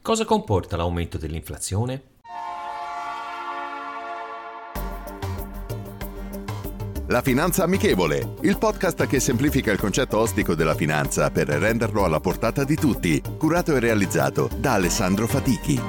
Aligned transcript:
Cosa 0.00 0.24
comporta 0.24 0.76
l'aumento 0.76 1.18
dell'inflazione? 1.18 2.02
La 7.08 7.22
Finanza 7.22 7.64
Amichevole, 7.64 8.34
il 8.42 8.58
podcast 8.58 9.06
che 9.06 9.18
semplifica 9.18 9.72
il 9.72 9.78
concetto 9.78 10.18
ostico 10.18 10.54
della 10.54 10.74
finanza 10.74 11.30
per 11.30 11.48
renderlo 11.48 12.04
alla 12.04 12.20
portata 12.20 12.64
di 12.64 12.76
tutti, 12.76 13.20
curato 13.38 13.74
e 13.74 13.80
realizzato 13.80 14.48
da 14.58 14.74
Alessandro 14.74 15.26
Fatichi. 15.26 15.80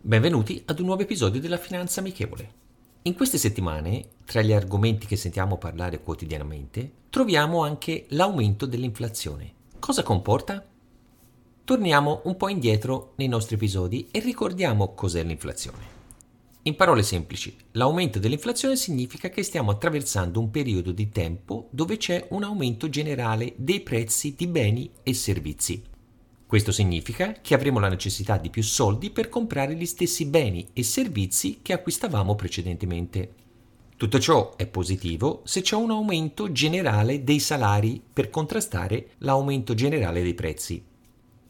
Benvenuti 0.00 0.62
ad 0.66 0.78
un 0.78 0.86
nuovo 0.86 1.02
episodio 1.02 1.40
della 1.40 1.58
Finanza 1.58 2.00
Amichevole. 2.00 2.69
In 3.04 3.14
queste 3.14 3.38
settimane, 3.38 4.08
tra 4.26 4.42
gli 4.42 4.52
argomenti 4.52 5.06
che 5.06 5.16
sentiamo 5.16 5.56
parlare 5.56 6.02
quotidianamente, 6.02 6.92
troviamo 7.08 7.62
anche 7.62 8.04
l'aumento 8.08 8.66
dell'inflazione. 8.66 9.54
Cosa 9.78 10.02
comporta? 10.02 10.62
Torniamo 11.64 12.20
un 12.24 12.36
po' 12.36 12.48
indietro 12.48 13.14
nei 13.16 13.28
nostri 13.28 13.54
episodi 13.54 14.08
e 14.10 14.20
ricordiamo 14.20 14.92
cos'è 14.92 15.22
l'inflazione. 15.22 15.98
In 16.64 16.76
parole 16.76 17.02
semplici, 17.02 17.56
l'aumento 17.72 18.18
dell'inflazione 18.18 18.76
significa 18.76 19.30
che 19.30 19.44
stiamo 19.44 19.70
attraversando 19.70 20.38
un 20.38 20.50
periodo 20.50 20.92
di 20.92 21.08
tempo 21.08 21.68
dove 21.70 21.96
c'è 21.96 22.26
un 22.32 22.42
aumento 22.42 22.90
generale 22.90 23.54
dei 23.56 23.80
prezzi 23.80 24.34
di 24.36 24.46
beni 24.46 24.90
e 25.02 25.14
servizi. 25.14 25.82
Questo 26.50 26.72
significa 26.72 27.36
che 27.40 27.54
avremo 27.54 27.78
la 27.78 27.88
necessità 27.88 28.36
di 28.36 28.50
più 28.50 28.64
soldi 28.64 29.10
per 29.10 29.28
comprare 29.28 29.76
gli 29.76 29.86
stessi 29.86 30.26
beni 30.26 30.66
e 30.72 30.82
servizi 30.82 31.60
che 31.62 31.72
acquistavamo 31.72 32.34
precedentemente. 32.34 33.34
Tutto 33.96 34.18
ciò 34.18 34.56
è 34.56 34.66
positivo 34.66 35.42
se 35.44 35.60
c'è 35.60 35.76
un 35.76 35.92
aumento 35.92 36.50
generale 36.50 37.22
dei 37.22 37.38
salari 37.38 38.02
per 38.12 38.30
contrastare 38.30 39.10
l'aumento 39.18 39.74
generale 39.74 40.22
dei 40.22 40.34
prezzi. 40.34 40.82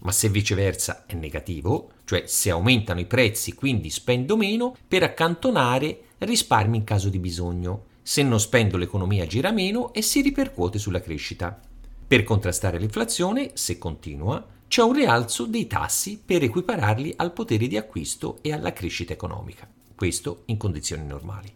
Ma 0.00 0.12
se 0.12 0.28
viceversa 0.28 1.06
è 1.06 1.14
negativo, 1.14 1.92
cioè 2.04 2.24
se 2.26 2.50
aumentano 2.50 3.00
i 3.00 3.06
prezzi 3.06 3.54
quindi 3.54 3.88
spendo 3.88 4.36
meno 4.36 4.76
per 4.86 5.02
accantonare 5.02 6.08
risparmi 6.18 6.76
in 6.76 6.84
caso 6.84 7.08
di 7.08 7.18
bisogno, 7.18 7.84
se 8.02 8.22
non 8.22 8.38
spendo 8.38 8.76
l'economia 8.76 9.24
gira 9.24 9.50
meno 9.50 9.94
e 9.94 10.02
si 10.02 10.20
ripercuote 10.20 10.78
sulla 10.78 11.00
crescita. 11.00 11.58
Per 12.06 12.22
contrastare 12.22 12.76
l'inflazione, 12.76 13.52
se 13.54 13.78
continua, 13.78 14.58
c'è 14.70 14.82
un 14.82 14.92
rialzo 14.92 15.46
dei 15.46 15.66
tassi 15.66 16.22
per 16.24 16.44
equipararli 16.44 17.14
al 17.16 17.32
potere 17.32 17.66
di 17.66 17.76
acquisto 17.76 18.38
e 18.40 18.52
alla 18.52 18.72
crescita 18.72 19.12
economica, 19.12 19.68
questo 19.96 20.42
in 20.44 20.58
condizioni 20.58 21.04
normali. 21.04 21.52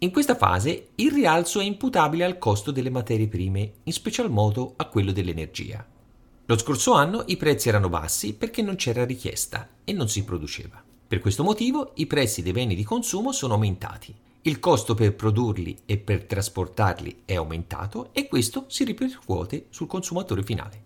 In 0.00 0.10
questa 0.10 0.36
fase 0.36 0.88
il 0.96 1.12
rialzo 1.12 1.60
è 1.60 1.64
imputabile 1.64 2.24
al 2.24 2.36
costo 2.36 2.72
delle 2.72 2.90
materie 2.90 3.26
prime, 3.26 3.76
in 3.84 3.92
special 3.94 4.30
modo 4.30 4.74
a 4.76 4.84
quello 4.84 5.12
dell'energia. 5.12 5.82
Lo 6.44 6.58
scorso 6.58 6.92
anno 6.92 7.24
i 7.28 7.38
prezzi 7.38 7.70
erano 7.70 7.88
bassi 7.88 8.34
perché 8.34 8.60
non 8.60 8.76
c'era 8.76 9.06
richiesta 9.06 9.70
e 9.82 9.94
non 9.94 10.10
si 10.10 10.22
produceva. 10.22 10.84
Per 11.08 11.20
questo 11.20 11.42
motivo 11.42 11.92
i 11.94 12.06
prezzi 12.06 12.42
dei 12.42 12.52
beni 12.52 12.74
di 12.74 12.84
consumo 12.84 13.32
sono 13.32 13.54
aumentati. 13.54 14.14
Il 14.42 14.60
costo 14.60 14.92
per 14.92 15.14
produrli 15.14 15.74
e 15.86 15.96
per 15.96 16.24
trasportarli 16.24 17.22
è 17.24 17.34
aumentato 17.34 18.10
e 18.12 18.28
questo 18.28 18.66
si 18.68 18.84
ripercuote 18.84 19.68
sul 19.70 19.86
consumatore 19.86 20.42
finale. 20.42 20.85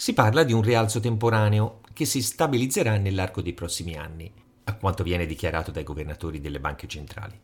Si 0.00 0.12
parla 0.12 0.44
di 0.44 0.52
un 0.52 0.62
rialzo 0.62 1.00
temporaneo 1.00 1.80
che 1.92 2.04
si 2.04 2.22
stabilizzerà 2.22 2.98
nell'arco 2.98 3.42
dei 3.42 3.52
prossimi 3.52 3.96
anni, 3.96 4.32
a 4.62 4.76
quanto 4.76 5.02
viene 5.02 5.26
dichiarato 5.26 5.72
dai 5.72 5.82
governatori 5.82 6.40
delle 6.40 6.60
banche 6.60 6.86
centrali. 6.86 7.36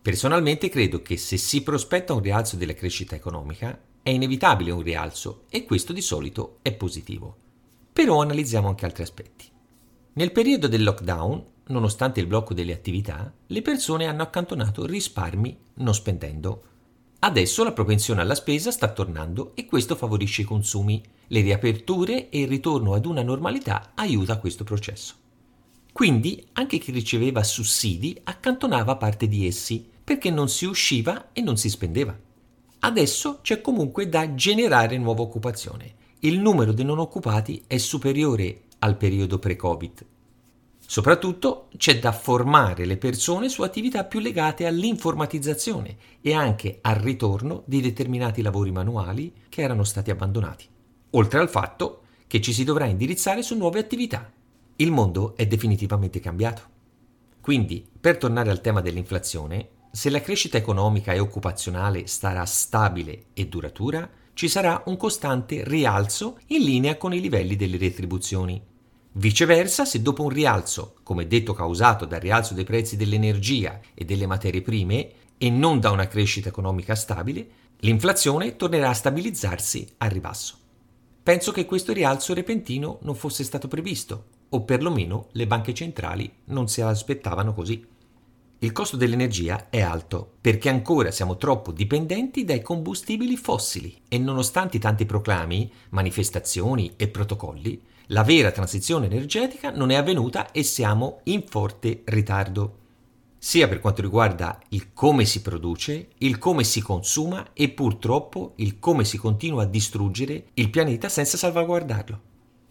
Personalmente 0.00 0.68
credo 0.68 1.02
che 1.02 1.16
se 1.16 1.36
si 1.36 1.64
prospetta 1.64 2.14
un 2.14 2.20
rialzo 2.20 2.54
della 2.54 2.72
crescita 2.72 3.16
economica, 3.16 3.76
è 4.00 4.10
inevitabile 4.10 4.70
un 4.70 4.82
rialzo 4.82 5.46
e 5.50 5.64
questo 5.64 5.92
di 5.92 6.00
solito 6.00 6.60
è 6.62 6.72
positivo. 6.72 7.36
Però 7.92 8.22
analizziamo 8.22 8.68
anche 8.68 8.84
altri 8.84 9.02
aspetti. 9.02 9.50
Nel 10.12 10.30
periodo 10.30 10.68
del 10.68 10.84
lockdown, 10.84 11.44
nonostante 11.66 12.20
il 12.20 12.28
blocco 12.28 12.54
delle 12.54 12.74
attività, 12.74 13.34
le 13.48 13.62
persone 13.62 14.06
hanno 14.06 14.22
accantonato 14.22 14.86
risparmi 14.86 15.58
non 15.74 15.94
spendendo 15.94 16.62
Adesso 17.22 17.64
la 17.64 17.72
propensione 17.72 18.22
alla 18.22 18.34
spesa 18.34 18.70
sta 18.70 18.90
tornando 18.92 19.52
e 19.54 19.66
questo 19.66 19.94
favorisce 19.94 20.40
i 20.40 20.46
consumi. 20.46 21.02
Le 21.26 21.42
riaperture 21.42 22.30
e 22.30 22.40
il 22.40 22.48
ritorno 22.48 22.94
ad 22.94 23.04
una 23.04 23.22
normalità 23.22 23.92
aiuta 23.94 24.38
questo 24.38 24.64
processo. 24.64 25.14
Quindi 25.92 26.46
anche 26.52 26.78
chi 26.78 26.92
riceveva 26.92 27.42
sussidi 27.42 28.18
accantonava 28.24 28.96
parte 28.96 29.28
di 29.28 29.46
essi 29.46 29.86
perché 30.02 30.30
non 30.30 30.48
si 30.48 30.64
usciva 30.64 31.28
e 31.34 31.42
non 31.42 31.58
si 31.58 31.68
spendeva. 31.68 32.18
Adesso 32.78 33.40
c'è 33.42 33.60
comunque 33.60 34.08
da 34.08 34.34
generare 34.34 34.96
nuova 34.96 35.20
occupazione. 35.20 35.94
Il 36.20 36.40
numero 36.40 36.72
dei 36.72 36.86
non 36.86 36.98
occupati 36.98 37.64
è 37.66 37.76
superiore 37.76 38.62
al 38.78 38.96
periodo 38.96 39.38
pre-Covid 39.38 40.06
Soprattutto 40.90 41.68
c'è 41.76 42.00
da 42.00 42.10
formare 42.10 42.84
le 42.84 42.96
persone 42.96 43.48
su 43.48 43.62
attività 43.62 44.02
più 44.02 44.18
legate 44.18 44.66
all'informatizzazione 44.66 45.96
e 46.20 46.34
anche 46.34 46.78
al 46.80 46.96
ritorno 46.96 47.62
di 47.66 47.80
determinati 47.80 48.42
lavori 48.42 48.72
manuali 48.72 49.32
che 49.48 49.62
erano 49.62 49.84
stati 49.84 50.10
abbandonati. 50.10 50.66
Oltre 51.10 51.38
al 51.38 51.48
fatto 51.48 52.00
che 52.26 52.40
ci 52.40 52.52
si 52.52 52.64
dovrà 52.64 52.86
indirizzare 52.86 53.42
su 53.42 53.56
nuove 53.56 53.78
attività. 53.78 54.32
Il 54.74 54.90
mondo 54.90 55.36
è 55.36 55.46
definitivamente 55.46 56.18
cambiato. 56.18 56.62
Quindi, 57.40 57.86
per 58.00 58.16
tornare 58.18 58.50
al 58.50 58.60
tema 58.60 58.80
dell'inflazione, 58.80 59.68
se 59.92 60.10
la 60.10 60.20
crescita 60.20 60.56
economica 60.56 61.12
e 61.12 61.20
occupazionale 61.20 62.08
sarà 62.08 62.44
stabile 62.46 63.26
e 63.32 63.46
duratura, 63.46 64.10
ci 64.34 64.48
sarà 64.48 64.82
un 64.86 64.96
costante 64.96 65.62
rialzo 65.62 66.40
in 66.46 66.64
linea 66.64 66.96
con 66.96 67.14
i 67.14 67.20
livelli 67.20 67.54
delle 67.54 67.78
retribuzioni 67.78 68.60
Viceversa, 69.20 69.84
se 69.84 70.00
dopo 70.00 70.22
un 70.22 70.30
rialzo, 70.30 70.94
come 71.02 71.26
detto 71.26 71.52
causato 71.52 72.06
dal 72.06 72.20
rialzo 72.20 72.54
dei 72.54 72.64
prezzi 72.64 72.96
dell'energia 72.96 73.78
e 73.92 74.06
delle 74.06 74.26
materie 74.26 74.62
prime, 74.62 75.10
e 75.36 75.50
non 75.50 75.78
da 75.78 75.90
una 75.90 76.08
crescita 76.08 76.48
economica 76.48 76.94
stabile, 76.94 77.46
l'inflazione 77.80 78.56
tornerà 78.56 78.88
a 78.88 78.94
stabilizzarsi 78.94 79.86
al 79.98 80.08
ribasso. 80.08 80.56
Penso 81.22 81.52
che 81.52 81.66
questo 81.66 81.92
rialzo 81.92 82.32
repentino 82.32 82.98
non 83.02 83.14
fosse 83.14 83.44
stato 83.44 83.68
previsto, 83.68 84.24
o 84.48 84.62
perlomeno 84.62 85.26
le 85.32 85.46
banche 85.46 85.74
centrali 85.74 86.32
non 86.44 86.68
se 86.68 86.82
l'aspettavano 86.82 87.52
così. 87.52 87.86
Il 88.60 88.72
costo 88.72 88.96
dell'energia 88.96 89.68
è 89.68 89.82
alto 89.82 90.36
perché 90.40 90.70
ancora 90.70 91.10
siamo 91.10 91.36
troppo 91.36 91.72
dipendenti 91.72 92.46
dai 92.46 92.62
combustibili 92.62 93.36
fossili 93.36 94.00
e 94.08 94.16
nonostante 94.16 94.78
tanti 94.78 95.04
proclami, 95.04 95.70
manifestazioni 95.90 96.94
e 96.96 97.08
protocolli, 97.08 97.82
la 98.12 98.24
vera 98.24 98.50
transizione 98.50 99.06
energetica 99.06 99.70
non 99.70 99.90
è 99.90 99.94
avvenuta 99.94 100.50
e 100.50 100.62
siamo 100.64 101.20
in 101.24 101.44
forte 101.46 102.02
ritardo, 102.06 102.78
sia 103.38 103.68
per 103.68 103.80
quanto 103.80 104.02
riguarda 104.02 104.60
il 104.70 104.92
come 104.92 105.24
si 105.24 105.40
produce, 105.42 106.08
il 106.18 106.38
come 106.38 106.64
si 106.64 106.80
consuma 106.82 107.52
e 107.52 107.70
purtroppo 107.70 108.54
il 108.56 108.80
come 108.80 109.04
si 109.04 109.16
continua 109.16 109.62
a 109.62 109.66
distruggere 109.66 110.46
il 110.54 110.70
pianeta 110.70 111.08
senza 111.08 111.36
salvaguardarlo. 111.36 112.20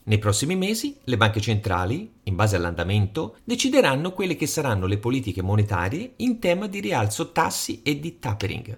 Nei 0.04 0.18
prossimi 0.18 0.56
mesi 0.56 0.98
le 1.06 1.18
banche 1.18 1.40
centrali, 1.40 2.12
in 2.24 2.36
base 2.36 2.58
all'andamento, 2.58 3.38
decideranno 3.46 4.12
quelle 4.12 4.36
che 4.36 4.48
saranno 4.48 4.88
le 4.88 4.98
politiche 4.98 5.42
monetarie 5.42 6.14
in 6.18 6.40
tema 6.40 6.68
di 6.68 6.82
rialzo 6.82 7.32
tassi 7.32 7.82
e 7.82 7.98
di 8.00 8.20
tapering, 8.20 8.78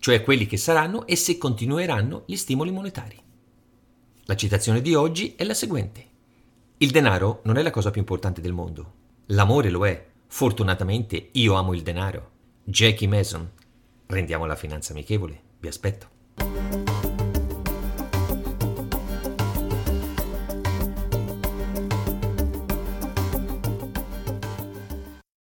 cioè 0.00 0.22
quelli 0.22 0.46
che 0.46 0.58
saranno 0.58 1.06
e 1.06 1.16
se 1.16 1.38
continueranno 1.38 2.24
gli 2.26 2.36
stimoli 2.36 2.70
monetari. 2.70 3.23
La 4.26 4.36
citazione 4.36 4.80
di 4.80 4.94
oggi 4.94 5.34
è 5.36 5.44
la 5.44 5.52
seguente. 5.52 6.02
Il 6.78 6.90
denaro 6.92 7.42
non 7.44 7.58
è 7.58 7.62
la 7.62 7.70
cosa 7.70 7.90
più 7.90 8.00
importante 8.00 8.40
del 8.40 8.54
mondo. 8.54 8.92
L'amore 9.26 9.68
lo 9.68 9.86
è. 9.86 10.02
Fortunatamente 10.28 11.28
io 11.32 11.52
amo 11.52 11.74
il 11.74 11.82
denaro. 11.82 12.30
Jackie 12.64 13.06
Mason. 13.06 13.46
Rendiamo 14.06 14.46
la 14.46 14.56
finanza 14.56 14.92
amichevole. 14.92 15.38
Vi 15.58 15.68
aspetto. 15.68 16.08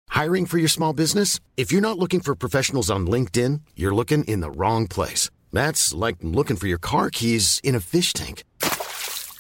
Hiring 0.10 0.48
for 0.48 0.58
your 0.58 0.70
small 0.70 0.94
business? 0.94 1.40
If 1.56 1.72
you're 1.72 1.80
not 1.80 2.00
looking 2.00 2.22
for 2.22 2.34
professionals 2.34 2.90
on 2.90 3.06
LinkedIn, 3.06 3.62
you're 3.76 3.94
looking 3.94 4.24
in 4.24 4.40
the 4.40 4.50
wrong 4.50 4.88
place. 4.88 5.30
That's 5.52 5.94
like 5.94 6.18
looking 6.24 6.58
for 6.58 6.68
your 6.68 6.80
car 6.80 7.12
keys 7.12 7.60
in 7.62 7.76
a 7.76 7.80
fish 7.80 8.14
tank. 8.14 8.44